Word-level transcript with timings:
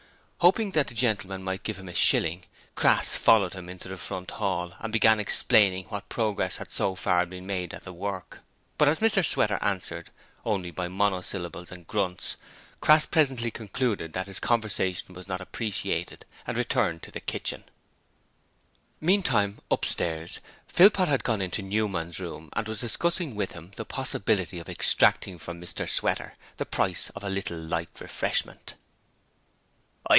Hoping 0.43 0.71
that 0.71 0.87
the 0.87 0.95
gentleman 0.95 1.43
might 1.43 1.61
give 1.61 1.77
him 1.77 1.87
a 1.87 1.93
shilling, 1.93 2.45
Crass 2.73 3.13
followed 3.13 3.53
him 3.53 3.69
into 3.69 3.87
the 3.89 3.95
front 3.95 4.31
hall 4.31 4.73
and 4.79 4.91
began 4.91 5.19
explaining 5.19 5.85
what 5.89 6.09
progress 6.09 6.57
had 6.57 6.71
so 6.71 6.95
far 6.95 7.27
been 7.27 7.45
made 7.45 7.73
with 7.73 7.83
the 7.83 7.93
work, 7.93 8.39
but 8.79 8.87
as 8.87 9.01
Mr 9.01 9.23
Sweater 9.23 9.59
answered 9.61 10.09
only 10.43 10.71
by 10.71 10.87
monosyllables 10.87 11.71
and 11.71 11.85
grunts, 11.85 12.37
Crass 12.79 13.05
presently 13.05 13.51
concluded 13.51 14.13
that 14.13 14.25
his 14.25 14.39
conversation 14.39 15.13
was 15.13 15.27
not 15.27 15.41
appreciated 15.41 16.25
and 16.47 16.57
returned 16.57 17.03
to 17.03 17.11
the 17.11 17.21
kitchen. 17.21 17.63
Meantime, 18.99 19.59
upstairs, 19.69 20.39
Philpot 20.67 21.07
had 21.07 21.23
gone 21.23 21.43
into 21.43 21.61
Newman's 21.61 22.19
room 22.19 22.49
and 22.53 22.67
was 22.67 22.81
discussing 22.81 23.35
with 23.35 23.51
him 23.51 23.73
the 23.75 23.85
possibility 23.85 24.57
of 24.57 24.67
extracting 24.69 25.37
from 25.37 25.61
Mr 25.61 25.87
Sweater 25.87 26.33
the 26.57 26.65
price 26.65 27.11
of 27.11 27.23
a 27.23 27.29
little 27.29 27.59
light 27.59 27.91
refreshment. 27.99 28.73